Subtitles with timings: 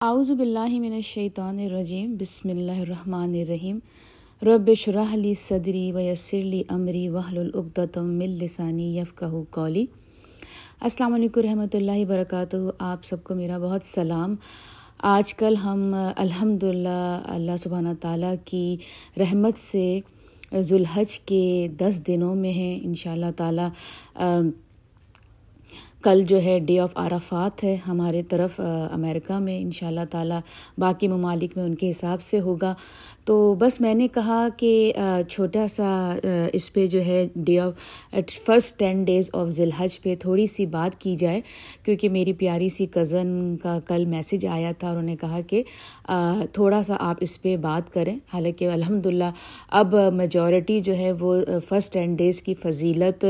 [0.00, 3.78] اعوذ باللہ من الشیطان الرجیم، بسم اللہ الرحمن الرحیم.
[4.42, 9.84] رب شرح لی صدری ویسر لی امری وحل العقدۃ من لسانی یفقہ قولی.
[10.80, 12.56] السلام علیکم رحمۃ اللہ وبرکاتہ.
[12.90, 14.34] آپ سب کو میرا بہت سلام.
[15.14, 18.76] آج کل ہم الحمد للہ اللہ سبحانہ تعالیٰ کی
[19.20, 20.00] رحمت سے
[20.52, 22.78] ذوالحج کے دس دنوں میں ہیں.
[22.82, 23.68] ان شاء اللہ تعالیٰ
[26.08, 28.60] کل جو ہے ڈے آف عرفات ہے ہمارے طرف
[28.92, 30.38] امریکہ میں ان شاء اللہ تعالیٰ
[30.78, 32.74] باقی ممالک میں ان کے حساب سے ہوگا۔
[33.24, 34.92] تو بس میں نے کہا کہ
[35.28, 35.88] چھوٹا سا
[36.52, 40.66] اس پہ جو ہے day of first ten days of Zil Hajj پہ تھوڑی سی
[40.66, 41.40] بات کی جائے۔
[41.84, 45.62] کیونکہ میری پیاری سی کزن کا کل میسج آیا تھا اور انہوں نے کہا کہ
[46.52, 49.30] تھوڑا سا آپ اس پہ بات کریں۔ حالانکہ الحمد للہ
[49.70, 51.36] اب میجورٹی جو ہے وہ
[51.68, 53.24] فرسٹ ٹین ڈیز کی فضیلت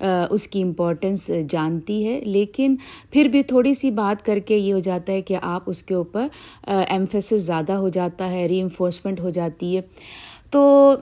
[0.00, 2.76] اس کی امپورٹنس جانتی ہے، لیکن
[3.10, 5.94] پھر بھی تھوڑی سی بات کر کے یہ ہو جاتا ہے کہ آپ اس کے
[5.94, 6.26] اوپر
[6.66, 9.82] ایمفیسس زیادہ ہو جاتا ہے ری انفورسمنٹ ہو جاتی ہے۔
[10.50, 10.94] تو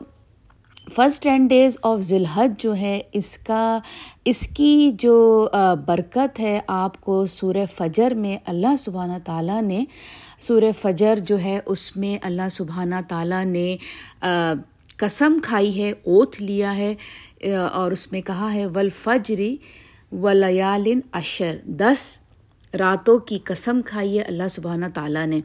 [0.97, 3.79] first ten days of Zilhaj جو ہے، اس کا،
[4.25, 5.48] اس کی جو
[5.87, 9.85] برکت ہے آپ کو سورہ فجر میں اللہ سبحانہ تعالیٰ نے،
[10.41, 13.77] سورہ فجر جو ہے، اس میں اللہ سبحانہ تعالیٰ نے
[15.03, 16.95] قسم کھائی ہے اوتھ لیا ہے،
[17.72, 19.56] اور اس میں کہا ہے ولفجری
[20.22, 22.19] ولیالن اشر دس
[22.75, 25.41] راتوں کی قسم کھائی ہے اللہ سبحانہ تعالیٰ نے۔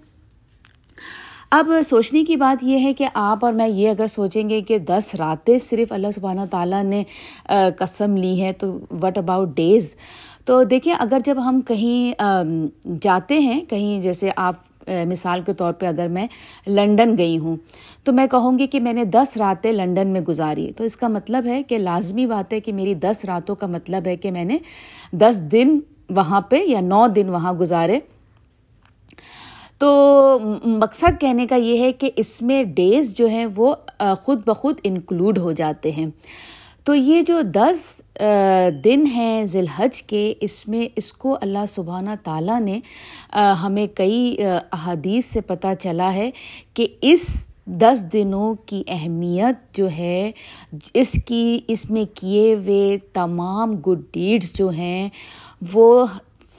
[1.52, 4.78] اب سوچنے کی بات یہ ہے کہ آپ اور میں یہ اگر سوچیں گے کہ
[4.80, 7.03] دس راتیں صرف اللہ سبحانہ تعالیٰ نے
[7.78, 9.95] قسم لی ہے، تو وٹ اباؤٹ ڈیز
[10.45, 12.22] تو دیکھیں، اگر جب ہم کہیں
[13.02, 16.28] جاتے ہیں، کہیں جیسے آپ مثال کے طور پہ اگر میں
[16.68, 17.58] لنڈن گئی ہوں،
[18.04, 21.08] تو میں کہوں گی کہ میں نے دس راتیں لنڈن میں گزاری۔ تو اس کا
[21.08, 24.46] مطلب ہے کہ لازمی بات ہے کہ میری دس راتوں کا مطلب ہے کہ میں
[24.46, 24.58] نے
[25.12, 28.00] دس دن وہاں پہ یا نو دن وہاں گزارے۔
[29.78, 33.76] تو مقصد کہنے کا یہ ہے کہ اس میں ڈیز جو ہیں وہ
[34.24, 36.08] خود بخود انکلوڈ ہو جاتے ہیں۔
[36.88, 37.80] تو یہ جو دس
[38.84, 42.80] دن ہیں ذی الحج کے، اس میں، اس کو اللہ سبحانہ تعالیٰ نے
[43.64, 44.38] ہمیں کئی
[44.72, 46.30] احادیث سے پتہ چلا ہے
[46.74, 50.31] کہ اس دس دنوں کی اہمیت جو ہے،
[50.94, 55.09] اس کی، اس میں کیے ہوئے تمام گڈ ڈیڈس جو ہیں،
[55.74, 56.06] وہ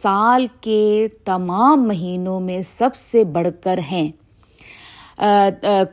[0.03, 4.11] سال کے تمام مہینوں میں سب سے بڑھ کر ہیں۔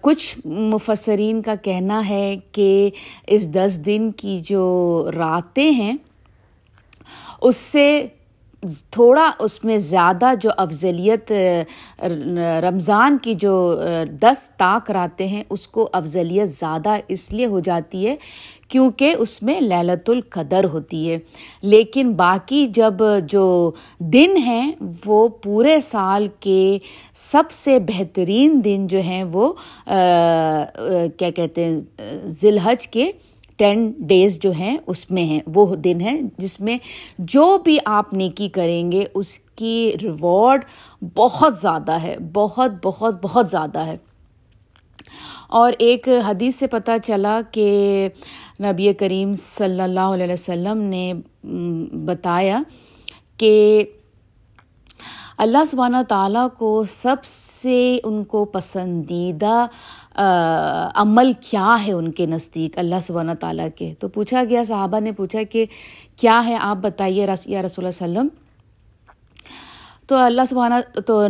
[0.02, 2.90] کچھ مفسرین کا کہنا ہے کہ
[3.28, 5.96] اس دس دن کی جو راتیں ہیں،
[7.42, 8.06] اس سے
[8.92, 11.32] تھوڑا اس میں زیادہ جو افضلیت
[12.64, 13.54] رمضان کی جو
[14.22, 18.16] دس طاق راتیں ہیں، اس کو افضلیت زیادہ اس لیے ہو جاتی ہے
[18.68, 21.20] کیونکہ اس میں للت القدر ہوتی ہے۔
[21.62, 22.94] لیکن باقی جب
[23.30, 24.72] جو دن ہیں،
[25.06, 26.78] وہ پورے سال کے
[27.14, 29.54] سب سے بہترین دن جو ہیں، وہ
[31.18, 31.78] کیا کہتے ہیں
[32.26, 33.12] ذی الحج کے
[33.58, 36.78] ٹین ڈیز جو ہیں، اس میں ہیں۔ وہ دن ہیں جس میں
[37.20, 40.66] جو بھی آپ نیکی کریں گے، اس کی ریوارڈ
[41.16, 43.98] بہت زیادہ ہے۔ بہت بہت بہت زیادہ ہے۔
[45.50, 48.10] اور ایک حدیث سے پتہ چلا کہ
[48.62, 51.14] نبی کریم صلی اللہ علیہ وسلم نے
[52.06, 52.62] بتایا
[53.38, 53.84] کہ
[55.38, 59.66] اللہ سبحانہ تعالیٰ کو سب سے ان کو پسندیدہ
[60.96, 65.12] عمل کیا ہے ان کے نزدیک اللہ سبحانہ تعالیٰ کے؟ تو پوچھا گیا، صحابہ نے
[65.12, 65.66] پوچھا کہ
[66.18, 68.28] کیا ہے؟ آپ بتائیے رس، یا رسول اللہ وسلم۔
[70.08, 70.76] تو اللہ سبحانہ،
[71.08, 71.22] تو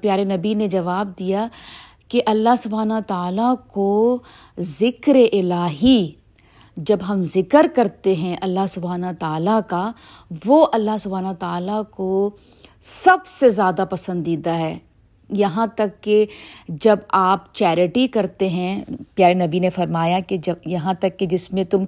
[0.00, 1.46] پیارے نبی نے جواب دیا
[2.08, 4.18] کہ اللہ سبحانہ تعالیٰ کو
[4.58, 6.10] ذکر الہی
[6.76, 9.92] جب ہم ذکر کرتے ہیں اللہ سبحانہ تعالیٰ کا،
[10.46, 12.30] وہ اللہ سبحانہ تعالیٰ کو
[12.82, 14.78] سب سے زیادہ پسندیدہ ہے۔
[15.30, 16.26] یہاں تک کہ
[16.68, 18.84] جب آپ چیریٹی کرتے ہیں،
[19.14, 21.84] پیارے نبی نے فرمایا کہ جب یہاں تک کہ جس میں تم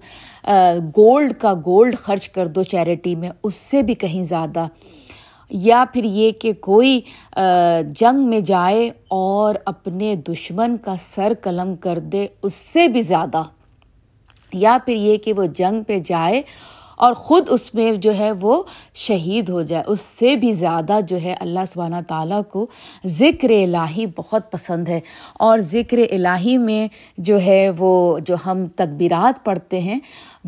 [0.97, 4.67] گولڈ کا گولڈ خرچ کر دو چیریٹی میں، اس سے بھی کہیں زیادہ۔
[5.51, 7.01] یا پھر یہ کہ کوئی
[7.97, 13.43] جنگ میں جائے اور اپنے دشمن کا سر قلم کر دے، اس سے بھی زیادہ۔
[14.53, 16.43] یا پھر یہ کہ وہ جنگ پہ جائے
[16.97, 18.63] اور خود اس میں جو ہے وہ
[18.95, 22.67] شہید ہو جائے، اس سے بھی زیادہ جو ہے اللہ سبحانہ تعالیٰ کو
[23.07, 25.01] ذکر الہی بہت پسند ہے۔
[25.35, 26.89] اور ذکر الہی میں
[27.19, 29.99] جو ہے وہ جو ہم تقبیرات پڑھتے ہیں،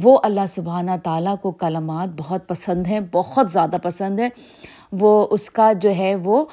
[0.02, 4.28] وہ اللہ سبحانہ تعالیٰ کو کلمات بہت پسند ہیں، بہت زیادہ پسند ہے
[4.92, 6.44] وہ اس کا جو ہے وہ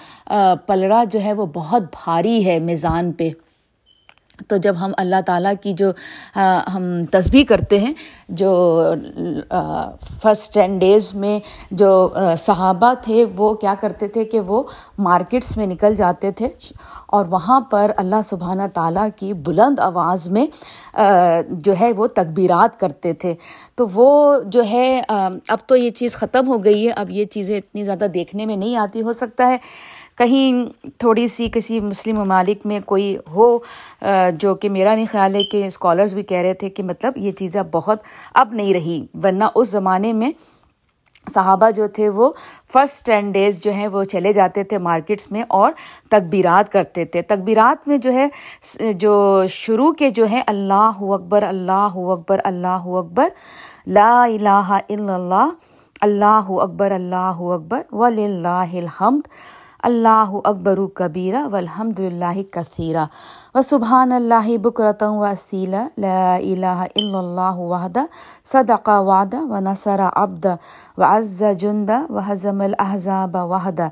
[0.67, 3.29] پلڑا جو ہے وہ بہت بھاری ہے میزان پہ۔
[4.47, 5.91] تو جب ہم اللہ تعالیٰ کی جو
[6.73, 7.93] ہم تسبیح کرتے ہیں،
[8.29, 8.93] جو
[10.21, 11.39] فسٹ ٹین ڈیز میں
[11.71, 11.91] جو
[12.37, 14.61] صحابہ تھے، وہ کیا کرتے تھے کہ وہ
[14.99, 16.49] مارکیٹس میں نکل جاتے تھے
[17.07, 20.45] اور وہاں پر اللہ سبحانہ تعالیٰ کی بلند آواز میں
[21.49, 23.33] جو ہے وہ تکبیرات کرتے تھے۔
[23.75, 27.57] تو وہ جو ہے اب تو یہ چیز ختم ہو گئی ہے، اب یہ چیزیں
[27.57, 29.57] اتنی زیادہ دیکھنے میں نہیں آتی، ہو سکتا ہے۔
[30.17, 33.57] کہیں تھوڑی سی کسی مسلم ممالک میں کوئی ہو
[34.39, 37.31] جو کہ میرا نہیں خیال ہے کہ اسکالرس بھی کہہ رہے تھے کہ مطلب یہ
[37.39, 38.03] چیزیں بہت
[38.33, 40.31] اب نہیں رہی، ورنہ اس زمانے میں
[41.33, 42.31] صحابہ جو تھے وہ
[42.73, 45.71] فرسٹ ٹین ڈیز جو ہیں وہ چلے جاتے تھے مارکیٹس میں اور
[46.09, 48.27] تکبیرات کرتے تھے۔ تکبیرات میں جو ہے
[48.93, 53.29] جو شروع کے جو ہے اللہ اکبر اللہ اکبر اللہ اکبر،
[53.87, 55.49] لا الہ الا اللہ
[56.01, 59.27] اللہ اکبر اللہ اکبر ولی اللہ الحمد
[59.85, 63.05] اللہ اکبر کبیرہ و الحمد للہ کثیرہ.
[63.55, 68.05] و سبحان اللہ بکرتم وسیلہ الہ الا اللہ وحدہ.
[68.45, 69.37] صدق وعدہ.
[69.37, 70.45] و نصر ابد
[70.97, 71.99] و عز جندہ.
[72.09, 73.87] و حضم الحضاب وحدہ.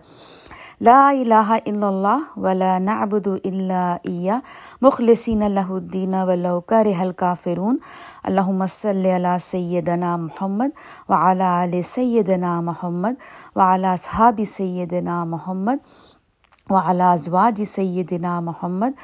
[0.86, 4.38] لا الہ الا اللہ ولا نعبد الا ایہ
[4.82, 7.78] مخلصین له الدین ولو کرہ الکافرون
[8.24, 13.24] اللہم صلی علی سیدنا محمد وعلی آل سیدنا محمد
[13.56, 15.94] وعلی اصحاب سیدنا محمد
[16.70, 19.00] وعلی ازواج سیدنا محمد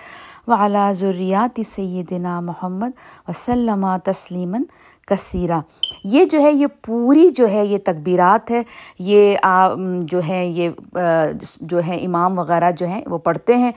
[0.47, 2.99] وعلی ذریات سیدنا محمد
[3.29, 4.59] وسلم تسلیما
[5.09, 5.59] کثیرہ۔
[6.03, 8.61] یہ جو ہے، یہ پوری جو ہے، یہ تکبیرات ہے،
[8.99, 9.35] یہ
[10.03, 10.69] جو ہے، یہ
[11.61, 13.71] جو ہے، امام وغیرہ جو ہیں، وہ پڑھتے ہیں۔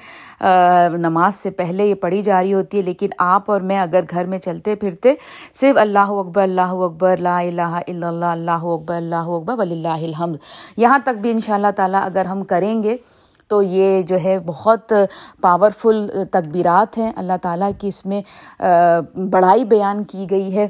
[0.97, 4.25] نماز سے پہلے یہ پڑھی جا رہی ہوتی ہے، لیکن آپ اور میں اگر گھر
[4.25, 5.15] میں چلتے پھرتے،
[5.61, 10.07] صرف اللہ اکبر اللہ اکبر، لا الہ الا اللہ اللہ اکبر اللہ اکبر ولی اللہ
[10.07, 10.37] الحمد۔
[10.77, 12.95] یہاں تک بھی ان شاء اللہ تعالیٰ اگر ہم کریں گے،
[13.51, 14.93] تو یہ جو ہے بہت
[15.43, 18.21] پاورفل تکبیرات ہیں۔ اللہ تعالیٰ کی اس میں
[19.33, 20.69] بڑائی بیان کی گئی ہے۔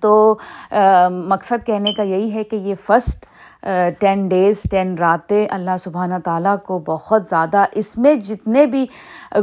[0.00, 0.36] تو
[1.10, 3.26] مقصد کہنے کا یہی ہے کہ یہ فسٹ
[3.98, 8.86] ٹین ڈیز ٹین راتیں اللہ سبحانہ تعالیٰ کو بہت زیادہ اس میں جتنے بھی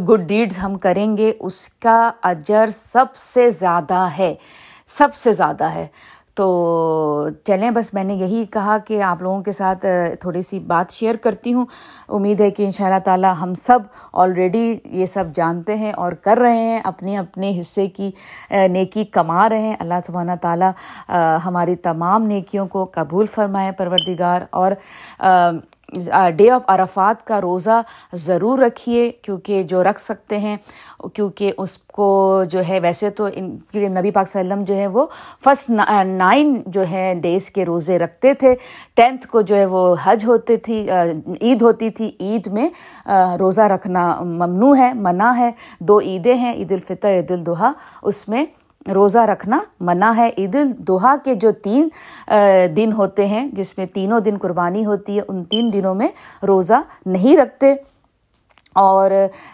[0.10, 4.34] گڈ ڈیڈز ہم کریں گے، اس کا اجر سب سے زیادہ ہے،
[4.98, 5.88] سب سے زیادہ ہے۔
[6.36, 9.86] تو چلیں، بس میں نے یہی کہا کہ آپ لوگوں کے ساتھ
[10.20, 11.66] تھوڑی سی بات شیئر کرتی ہوں۔
[12.10, 13.80] امید ہے کہ ان شاء اللہ تعالیٰ ہم سب
[14.14, 18.12] آلریڈی یہ سب جانتے ہیں اور کر رہے ہیں، اپنے اپنے حصے کی
[18.68, 20.72] نیکی کما رہے ہیں۔ اللہ سبحانہ تعالیٰ
[21.46, 24.72] ہماری تمام نیکیوں کو قبول فرمائے، پروردگار۔ اور
[26.38, 27.82] ڈے آف عرفات کا روزہ
[28.14, 30.58] ضرور رکھیے، کیونکہ جو رکھ سکتے ہیں،
[31.14, 34.82] کیونکہ اس کو جو ہے، ویسے تو کیونکہ نبی پاک صلی اللہ علیہ وسلم جو
[34.82, 35.06] ہے، وہ
[35.44, 35.70] فسٹ
[36.06, 38.56] نائن جو ہے ڈیز کے روزے رکھتے تھے۔
[38.96, 40.88] ٹینتھ کو جو ہے، وہ حج ہوتی تھی
[41.42, 42.70] عید ہوتی تھی۔ عید میں
[43.40, 47.72] روزہ رکھنا ممنوع ہے، منع ہے۔ دو عیدیں ہیں، عید الفطر، عید الدحا
[48.04, 48.46] اس میں
[48.94, 51.88] روزہ رکھنا منع ہے۔ عید الدحا کے جو تین
[52.76, 56.08] دن ہوتے ہیں، جس میں تینوں دن قربانی ہوتی ہے، ان تین دنوں میں
[56.48, 57.76] روزہ نہیں رکھتے۔
[58.74, 59.12] اور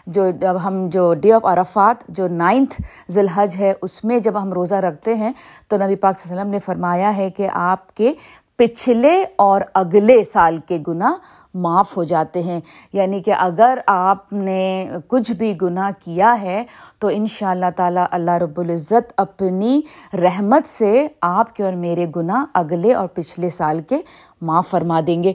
[0.08, 2.82] جو جب ہم جو ڈے آف عرفات جو نائنتھ
[3.12, 5.32] ذی الحج ہے، اس میں جب ہم روزہ رکھتے ہیں،
[5.68, 8.14] تو نبی پاک صلی اللہ علیہ وسلم نے فرمایا ہے کہ آپ کے
[8.62, 11.12] پچھلے اور اگلے سال کے گناہ
[11.54, 12.60] معاف ہو جاتے ہیں۔
[12.94, 16.64] یعنی کہ اگر آپ نے کچھ بھی گناہ کیا ہے،
[17.00, 19.82] تو ان شاء اللہ تعالیٰ اللہ رب العزت اپنی
[20.14, 24.02] رحمت سے آپ کے اور میرے گناہ اگلے اور پچھلے سال کے
[24.42, 25.34] معاف فرما دیں گے۔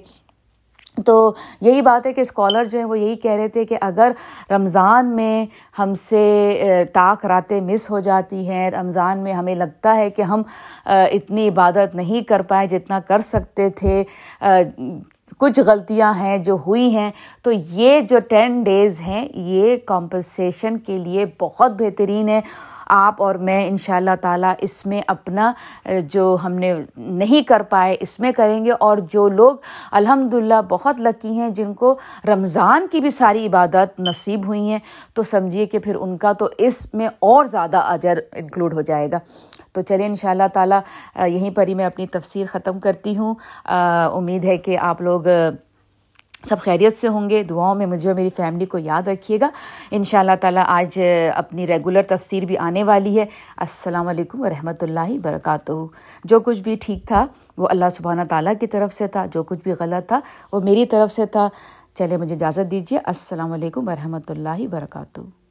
[1.04, 4.12] تو یہی بات ہے کہ اسکالر جو ہیں وہ یہی کہہ رہے تھے کہ اگر
[4.50, 5.46] رمضان میں
[5.78, 10.42] ہم سے طاق راتیں مس ہو جاتی ہیں، رمضان میں ہمیں لگتا ہے کہ ہم
[10.86, 14.02] اتنی عبادت نہیں کر پائے جتنا کر سکتے تھے
[15.38, 17.10] کچھ غلطیاں ہیں جو ہوئی ہیں۔
[17.42, 22.40] تو یہ جو ٹین ڈیز ہیں، یہ کمپنسیشن کے لیے بہت بہترین ہے۔
[22.86, 25.52] آپ اور میں ان شاء اللہ تعالیٰ اس میں اپنا
[25.86, 29.56] جو ہم نے نہیں کر پائے اس میں کریں گے۔ اور جو لوگ
[29.92, 34.78] الحمد للہ بہت لکی ہیں، جن کو رمضان کی بھی ساری عبادت نصیب ہوئی ہیں،
[35.14, 39.08] تو سمجھیے کہ پھر ان کا تو اس میں اور زیادہ اجر انکلوڈ ہو جائے
[39.12, 39.18] گا۔
[39.72, 40.80] تو چلیں ان شاء اللہ تعالیٰ
[41.26, 43.34] یہیں پر ہی میں اپنی تفسیر ختم کرتی ہوں۔
[44.12, 45.22] امید ہے کہ آپ لوگ
[46.46, 49.50] سب خیریت سے ہوں گے۔ دعاؤں میں مجھے اور میری فیملی کو یاد رکھیے گا۔
[49.90, 51.00] ان شاء اللہ تعالیٰ آج
[51.34, 53.26] اپنی ریگولر تفسیر بھی آنے والی ہے۔
[53.56, 55.72] السلام علیکم ورحمۃ اللہ وبرکاتہ۔
[56.24, 57.26] جو کچھ بھی ٹھیک تھا،
[57.58, 60.20] وہ اللہ سبحانہ تعالیٰ کی طرف سے تھا۔ جو کچھ بھی غلط تھا،
[60.52, 61.48] وہ میری طرف سے تھا۔
[61.94, 65.45] چلے مجھے اجازت دیجیے۔ السلام علیکم ورحمۃ اللہ وبرکاتہ۔